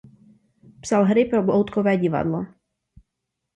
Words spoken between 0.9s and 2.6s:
hry pro loutkové divadlo.